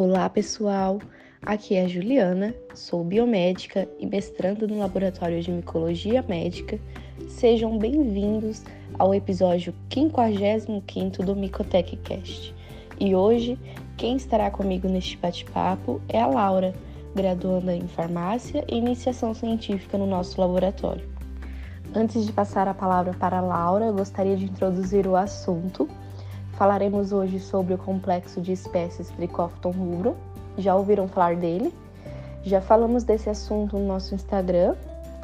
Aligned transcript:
Olá, 0.00 0.30
pessoal! 0.30 1.00
Aqui 1.42 1.74
é 1.74 1.82
a 1.82 1.88
Juliana, 1.88 2.54
sou 2.72 3.02
biomédica 3.02 3.88
e 3.98 4.06
mestranda 4.06 4.64
no 4.64 4.78
Laboratório 4.78 5.42
de 5.42 5.50
Micologia 5.50 6.22
Médica. 6.28 6.78
Sejam 7.28 7.76
bem-vindos 7.76 8.62
ao 8.96 9.12
episódio 9.12 9.74
55 9.92 11.24
do 11.24 11.34
Micotech 11.34 11.96
Cast. 11.96 12.54
E 13.00 13.12
hoje, 13.12 13.58
quem 13.96 14.14
estará 14.16 14.52
comigo 14.52 14.86
neste 14.86 15.16
bate-papo 15.16 16.00
é 16.08 16.20
a 16.20 16.28
Laura, 16.28 16.72
graduanda 17.12 17.74
em 17.74 17.88
Farmácia 17.88 18.64
e 18.68 18.76
Iniciação 18.76 19.34
Científica 19.34 19.98
no 19.98 20.06
nosso 20.06 20.40
laboratório. 20.40 21.08
Antes 21.92 22.24
de 22.24 22.32
passar 22.32 22.68
a 22.68 22.72
palavra 22.72 23.14
para 23.14 23.38
a 23.38 23.42
Laura, 23.42 23.90
gostaria 23.90 24.36
de 24.36 24.44
introduzir 24.44 25.08
o 25.08 25.16
assunto. 25.16 25.88
Falaremos 26.58 27.12
hoje 27.12 27.38
sobre 27.38 27.74
o 27.74 27.78
complexo 27.78 28.40
de 28.40 28.50
espécies 28.50 29.10
Trichophyton 29.10 29.70
rubrum. 29.70 30.14
Já 30.58 30.74
ouviram 30.74 31.06
falar 31.06 31.36
dele? 31.36 31.72
Já 32.42 32.60
falamos 32.60 33.04
desse 33.04 33.30
assunto 33.30 33.78
no 33.78 33.86
nosso 33.86 34.12
Instagram. 34.12 34.74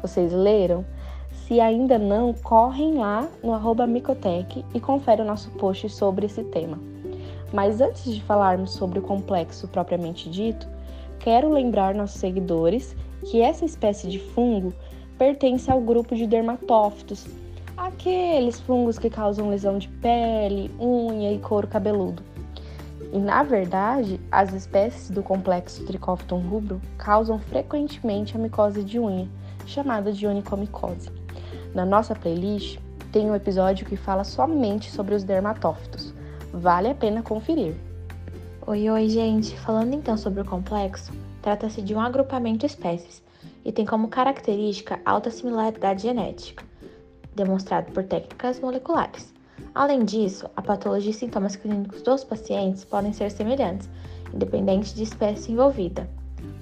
Vocês 0.01 0.31
leram? 0.31 0.85
Se 1.45 1.59
ainda 1.59 1.99
não, 1.99 2.33
correm 2.33 2.99
lá 2.99 3.27
no 3.43 3.51
arroba 3.53 3.85
Micotec 3.85 4.63
e 4.73 4.79
confere 4.79 5.23
o 5.23 5.25
nosso 5.25 5.49
post 5.51 5.89
sobre 5.89 6.25
esse 6.25 6.41
tema. 6.41 6.79
Mas 7.51 7.81
antes 7.81 8.13
de 8.13 8.23
falarmos 8.23 8.71
sobre 8.71 8.99
o 8.99 9.01
complexo 9.01 9.67
propriamente 9.67 10.29
dito, 10.29 10.65
quero 11.19 11.49
lembrar 11.49 11.93
nossos 11.93 12.17
seguidores 12.17 12.95
que 13.25 13.41
essa 13.41 13.65
espécie 13.65 14.07
de 14.07 14.19
fungo 14.19 14.73
pertence 15.17 15.69
ao 15.69 15.81
grupo 15.81 16.15
de 16.15 16.27
dermatófitos, 16.27 17.27
aqueles 17.77 18.59
fungos 18.59 18.97
que 18.97 19.09
causam 19.09 19.49
lesão 19.49 19.77
de 19.77 19.87
pele, 19.87 20.71
unha 20.79 21.31
e 21.31 21.39
couro 21.39 21.67
cabeludo. 21.67 22.23
E 23.11 23.17
na 23.17 23.43
verdade, 23.43 24.19
as 24.31 24.53
espécies 24.53 25.09
do 25.09 25.23
complexo 25.23 25.85
Trichophyton 25.85 26.39
rubro 26.39 26.81
causam 26.97 27.39
frequentemente 27.39 28.35
a 28.35 28.39
micose 28.39 28.83
de 28.83 28.99
unha, 28.99 29.27
chamada 29.65 30.11
de 30.11 30.25
onicomicose. 30.27 31.09
Na 31.73 31.85
nossa 31.85 32.15
playlist 32.15 32.79
tem 33.11 33.29
um 33.29 33.35
episódio 33.35 33.85
que 33.85 33.95
fala 33.95 34.23
somente 34.23 34.91
sobre 34.91 35.15
os 35.15 35.23
dermatófitos. 35.23 36.13
Vale 36.51 36.89
a 36.89 36.95
pena 36.95 37.21
conferir. 37.21 37.75
Oi, 38.67 38.89
oi, 38.89 39.09
gente! 39.09 39.57
Falando 39.59 39.93
então 39.93 40.17
sobre 40.17 40.41
o 40.41 40.45
complexo, 40.45 41.13
trata-se 41.41 41.81
de 41.81 41.93
um 41.93 42.01
agrupamento 42.01 42.59
de 42.59 42.65
espécies 42.65 43.23
e 43.63 43.71
tem 43.71 43.85
como 43.85 44.07
característica 44.07 44.99
alta 45.05 45.29
similaridade 45.29 46.03
genética, 46.03 46.63
demonstrado 47.35 47.91
por 47.91 48.03
técnicas 48.03 48.59
moleculares. 48.59 49.33
Além 49.73 50.03
disso, 50.03 50.49
a 50.55 50.61
patologia 50.61 51.11
e 51.11 51.13
sintomas 51.13 51.55
clínicos 51.55 52.01
dos 52.01 52.23
pacientes 52.23 52.85
podem 52.85 53.13
ser 53.13 53.29
semelhantes, 53.29 53.89
independente 54.33 54.95
de 54.95 55.03
espécie 55.03 55.51
envolvida. 55.51 56.09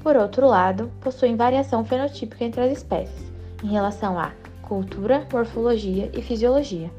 Por 0.01 0.15
outro 0.15 0.47
lado, 0.47 0.91
possuem 1.01 1.35
variação 1.35 1.85
fenotípica 1.85 2.43
entre 2.43 2.61
as 2.61 2.71
espécies, 2.71 3.31
em 3.63 3.67
relação 3.67 4.17
à 4.17 4.31
cultura, 4.63 5.27
morfologia 5.31 6.09
e 6.13 6.21
fisiologia. 6.21 6.91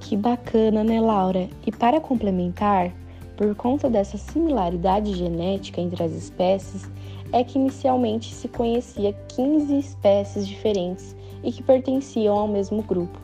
Que 0.00 0.16
bacana, 0.16 0.82
né, 0.82 1.00
Laura? 1.00 1.48
E 1.66 1.70
para 1.70 2.00
complementar, 2.00 2.92
por 3.40 3.54
conta 3.54 3.88
dessa 3.88 4.18
similaridade 4.18 5.14
genética 5.14 5.80
entre 5.80 6.04
as 6.04 6.12
espécies, 6.12 6.90
é 7.32 7.42
que 7.42 7.58
inicialmente 7.58 8.34
se 8.34 8.46
conhecia 8.48 9.14
15 9.28 9.78
espécies 9.78 10.46
diferentes 10.46 11.16
e 11.42 11.50
que 11.50 11.62
pertenciam 11.62 12.36
ao 12.36 12.46
mesmo 12.46 12.82
grupo. 12.82 13.18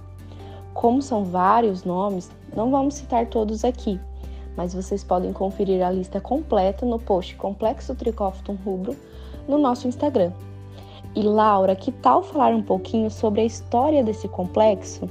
Como 0.72 1.02
são 1.02 1.22
vários 1.22 1.84
nomes, 1.84 2.30
não 2.56 2.70
vamos 2.70 2.94
citar 2.94 3.26
todos 3.26 3.62
aqui, 3.62 4.00
mas 4.56 4.72
vocês 4.72 5.04
podem 5.04 5.34
conferir 5.34 5.84
a 5.84 5.90
lista 5.90 6.18
completa 6.18 6.86
no 6.86 6.98
post 6.98 7.36
Complexo 7.36 7.94
Trichophyton 7.94 8.56
rubro 8.64 8.96
no 9.46 9.58
nosso 9.58 9.86
Instagram. 9.86 10.32
E 11.14 11.20
Laura, 11.20 11.76
que 11.76 11.92
tal 11.92 12.22
falar 12.22 12.54
um 12.54 12.62
pouquinho 12.62 13.10
sobre 13.10 13.42
a 13.42 13.44
história 13.44 14.02
desse 14.02 14.28
complexo? 14.28 15.10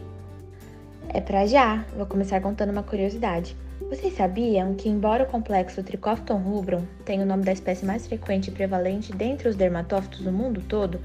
É 1.09 1.21
para 1.21 1.45
já. 1.45 1.85
Vou 1.95 2.07
começar 2.07 2.41
contando 2.41 2.71
uma 2.71 2.81
curiosidade. 2.81 3.55
Vocês 3.89 4.15
sabiam 4.15 4.73
que, 4.73 4.89
embora 4.89 5.23
o 5.23 5.27
complexo 5.27 5.83
Trichophyton 5.83 6.37
rubrum 6.37 6.83
tenha 7.05 7.23
o 7.23 7.25
nome 7.25 7.43
da 7.43 7.51
espécie 7.51 7.85
mais 7.85 8.07
frequente 8.07 8.47
e 8.47 8.51
prevalente 8.51 9.13
dentre 9.13 9.47
os 9.47 9.55
dermatófitos 9.55 10.21
no 10.21 10.31
mundo 10.31 10.59
todo, 10.67 10.99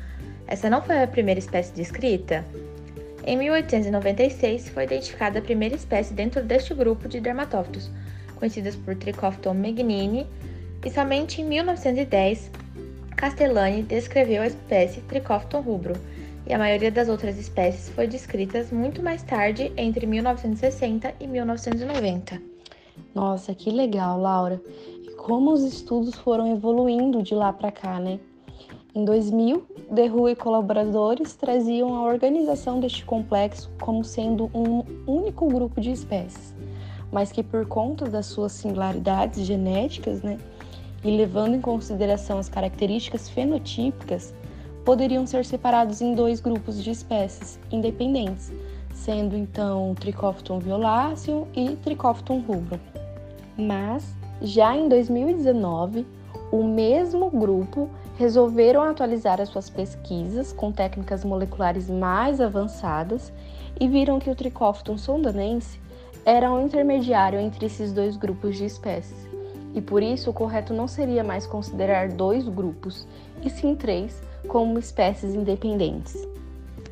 essa 0.46 0.70
não 0.70 0.80
foi 0.80 1.02
a 1.02 1.06
primeira 1.06 1.38
espécie 1.38 1.74
descrita? 1.74 2.42
Em 3.26 3.36
1896 3.36 4.70
foi 4.70 4.84
identificada 4.84 5.38
a 5.38 5.42
primeira 5.42 5.76
espécie 5.76 6.14
dentro 6.14 6.42
deste 6.42 6.72
grupo 6.72 7.06
de 7.06 7.20
dermatófitos, 7.20 7.90
conhecidas 8.36 8.74
por 8.76 8.94
Trichophyton 8.94 9.52
megnini, 9.52 10.26
e 10.82 10.90
somente 10.90 11.42
em 11.42 11.44
1910 11.44 12.50
Castellani 13.14 13.82
descreveu 13.82 14.40
a 14.40 14.46
espécie 14.46 15.02
Trichophyton 15.02 15.60
rubrum, 15.60 15.96
e 16.46 16.54
a 16.54 16.58
maioria 16.58 16.90
das 16.90 17.10
outras 17.10 17.38
espécies 17.38 17.90
foi 17.90 18.06
descritas 18.06 18.72
muito 18.72 19.02
mais 19.02 19.22
tarde, 19.22 19.70
entre 19.76 20.06
1960 20.06 21.12
e 21.20 21.26
1990. 21.26 22.49
Nossa, 23.14 23.54
que 23.54 23.70
legal, 23.70 24.20
Laura. 24.20 24.62
E 25.02 25.10
como 25.14 25.52
os 25.52 25.62
estudos 25.62 26.14
foram 26.14 26.52
evoluindo 26.52 27.22
de 27.22 27.34
lá 27.34 27.52
para 27.52 27.70
cá, 27.70 27.98
né? 27.98 28.20
Em 28.94 29.04
2000, 29.04 29.64
Derru 29.90 30.28
e 30.28 30.34
colaboradores 30.34 31.34
traziam 31.34 31.94
a 31.94 32.02
organização 32.02 32.80
deste 32.80 33.04
complexo 33.04 33.70
como 33.80 34.04
sendo 34.04 34.50
um 34.54 34.84
único 35.06 35.46
grupo 35.46 35.80
de 35.80 35.92
espécies, 35.92 36.54
mas 37.12 37.30
que 37.30 37.42
por 37.42 37.66
conta 37.66 38.06
das 38.06 38.26
suas 38.26 38.52
singularidades 38.52 39.46
genéticas, 39.46 40.22
né, 40.22 40.38
e 41.04 41.16
levando 41.16 41.54
em 41.54 41.60
consideração 41.60 42.38
as 42.38 42.48
características 42.48 43.28
fenotípicas, 43.28 44.34
poderiam 44.84 45.26
ser 45.26 45.44
separados 45.44 46.00
em 46.00 46.14
dois 46.14 46.40
grupos 46.40 46.82
de 46.82 46.90
espécies 46.90 47.60
independentes, 47.70 48.52
sendo 48.92 49.36
então 49.36 49.94
Trichophyton 49.94 50.58
violáceo 50.58 51.46
e 51.54 51.76
Trichophyton 51.76 52.40
rubrum. 52.40 52.78
Mas, 53.56 54.14
já 54.40 54.76
em 54.76 54.88
2019, 54.88 56.06
o 56.50 56.64
mesmo 56.64 57.30
grupo 57.30 57.88
resolveram 58.18 58.82
atualizar 58.82 59.40
as 59.40 59.48
suas 59.48 59.70
pesquisas 59.70 60.52
com 60.52 60.72
técnicas 60.72 61.24
moleculares 61.24 61.88
mais 61.88 62.40
avançadas 62.40 63.32
e 63.78 63.88
viram 63.88 64.18
que 64.18 64.30
o 64.30 64.34
Trichophyton 64.34 64.98
sondanense 64.98 65.80
era 66.24 66.52
um 66.52 66.66
intermediário 66.66 67.40
entre 67.40 67.66
esses 67.66 67.92
dois 67.92 68.16
grupos 68.16 68.56
de 68.56 68.64
espécies. 68.64 69.28
E 69.74 69.80
por 69.80 70.02
isso 70.02 70.30
o 70.30 70.34
correto 70.34 70.74
não 70.74 70.88
seria 70.88 71.22
mais 71.22 71.46
considerar 71.46 72.08
dois 72.08 72.48
grupos, 72.48 73.06
e 73.42 73.48
sim 73.48 73.74
três, 73.74 74.20
como 74.48 74.78
espécies 74.78 75.34
independentes. 75.34 76.26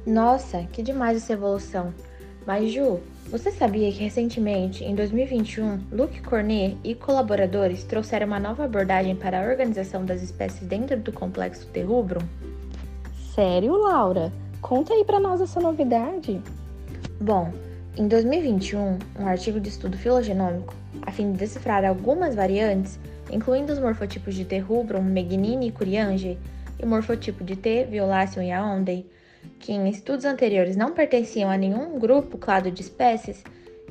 Nossa, 0.06 0.64
que 0.72 0.82
demais 0.82 1.16
essa 1.16 1.32
evolução! 1.32 1.92
Mas 2.46 2.72
Ju, 2.72 3.00
você 3.30 3.50
sabia 3.50 3.92
que 3.92 4.02
recentemente, 4.02 4.82
em 4.82 4.94
2021, 4.94 5.80
Luc 5.92 6.22
Cornet 6.22 6.78
e 6.82 6.94
colaboradores 6.94 7.84
trouxeram 7.84 8.26
uma 8.26 8.40
nova 8.40 8.64
abordagem 8.64 9.14
para 9.14 9.38
a 9.38 9.50
organização 9.50 10.02
das 10.04 10.22
espécies 10.22 10.66
dentro 10.66 10.98
do 10.98 11.12
complexo 11.12 11.66
Terrubrum? 11.66 12.26
Sério, 13.34 13.76
Laura? 13.76 14.32
Conta 14.62 14.94
aí 14.94 15.04
para 15.04 15.20
nós 15.20 15.42
essa 15.42 15.60
novidade. 15.60 16.40
Bom, 17.20 17.52
em 17.98 18.08
2021, 18.08 18.98
um 19.18 19.26
artigo 19.26 19.60
de 19.60 19.68
estudo 19.68 19.98
filogenômico, 19.98 20.74
a 21.02 21.12
fim 21.12 21.32
de 21.32 21.38
decifrar 21.38 21.84
algumas 21.84 22.34
variantes, 22.34 22.98
incluindo 23.30 23.72
os 23.72 23.78
morfotipos 23.78 24.34
de 24.34 24.44
T. 24.44 24.58
rubrum, 24.58 25.02
Megnini 25.02 25.68
e 25.68 25.72
Curiange, 25.72 26.38
e 26.80 26.84
o 26.84 26.88
morfotipo 26.88 27.44
de 27.44 27.56
T. 27.56 27.84
violaceo 27.90 28.42
e 28.42 28.50
Aondei, 28.50 29.04
que 29.58 29.72
em 29.72 29.88
estudos 29.88 30.24
anteriores 30.24 30.76
não 30.76 30.92
pertenciam 30.92 31.50
a 31.50 31.56
nenhum 31.56 31.98
grupo 31.98 32.38
clado 32.38 32.70
de 32.70 32.82
espécies 32.82 33.42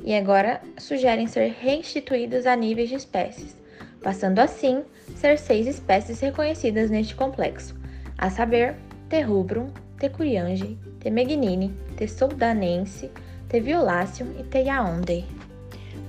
e 0.03 0.13
agora 0.13 0.61
sugerem 0.77 1.27
ser 1.27 1.55
reinstituídos 1.59 2.45
a 2.45 2.55
níveis 2.55 2.89
de 2.89 2.95
espécies, 2.95 3.55
passando 4.01 4.39
assim 4.39 4.83
ser 5.15 5.37
seis 5.37 5.67
espécies 5.67 6.19
reconhecidas 6.19 6.89
neste 6.89 7.15
complexo, 7.15 7.75
a 8.17 8.29
saber, 8.29 8.75
T. 9.09 9.21
rubrum, 9.21 9.69
T. 9.99 10.09
curiange, 10.09 10.77
T. 10.99 11.09
megnini, 11.09 11.73
T. 11.95 12.07
soldanense, 12.07 13.09
T. 13.49 13.59
violáceo 13.59 14.27
e 14.39 14.43
T. 14.43 14.59
yaonde. 14.63 15.25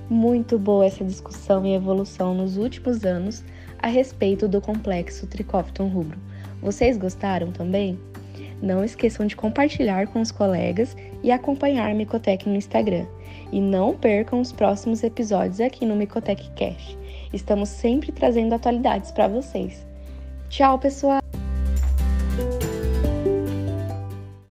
Muito 0.09 0.57
boa 0.57 0.85
essa 0.85 1.03
discussão 1.03 1.65
e 1.65 1.75
evolução 1.75 2.33
nos 2.33 2.57
últimos 2.57 3.05
anos 3.05 3.43
a 3.77 3.87
respeito 3.87 4.47
do 4.47 4.59
complexo 4.59 5.27
Trichophyton 5.27 5.87
rubrum. 5.87 6.19
Vocês 6.61 6.97
gostaram 6.97 7.51
também? 7.51 7.99
Não 8.61 8.83
esqueçam 8.83 9.25
de 9.25 9.35
compartilhar 9.35 10.07
com 10.07 10.21
os 10.21 10.31
colegas 10.31 10.95
e 11.23 11.31
acompanhar 11.31 11.91
a 11.91 11.93
Micotec 11.93 12.47
no 12.47 12.55
Instagram. 12.55 13.05
E 13.51 13.59
não 13.59 13.95
percam 13.95 14.39
os 14.39 14.51
próximos 14.51 15.03
episódios 15.03 15.59
aqui 15.59 15.85
no 15.85 15.95
Micotec 15.95 16.49
Cash. 16.51 16.97
Estamos 17.33 17.69
sempre 17.69 18.11
trazendo 18.11 18.53
atualidades 18.53 19.11
para 19.11 19.27
vocês. 19.27 19.85
Tchau, 20.49 20.77
pessoal! 20.79 21.19